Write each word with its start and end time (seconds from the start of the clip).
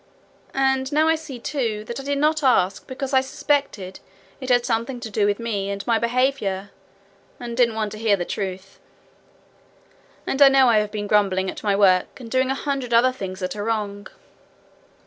And 0.55 0.91
now 0.91 1.07
I 1.07 1.13
see, 1.13 1.37
too, 1.37 1.83
that 1.83 1.99
I 1.99 2.03
did 2.03 2.17
not 2.17 2.41
ask 2.41 2.87
because 2.87 3.13
I 3.13 3.21
suspected 3.21 3.99
it 4.39 4.49
had 4.49 4.65
something 4.65 4.99
to 4.99 5.11
do 5.11 5.27
with 5.27 5.37
me 5.37 5.69
and 5.69 5.85
my 5.85 5.99
behaviour, 5.99 6.71
and 7.39 7.55
didn't 7.55 7.75
want 7.75 7.91
to 7.91 7.99
hear 7.99 8.15
the 8.17 8.25
truth. 8.25 8.79
And 10.25 10.41
I 10.41 10.47
know 10.49 10.69
I 10.69 10.79
have 10.79 10.89
been 10.89 11.05
grumbling 11.05 11.51
at 11.51 11.61
my 11.61 11.75
work, 11.75 12.19
and 12.19 12.31
doing 12.31 12.49
a 12.49 12.55
hundred 12.55 12.95
other 12.95 13.11
things 13.11 13.41
that 13.41 13.55
are 13.55 13.63
wrong.' 13.63 14.07